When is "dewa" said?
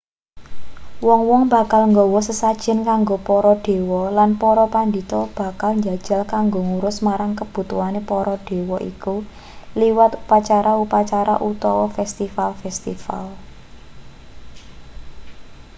3.65-4.03, 8.47-8.77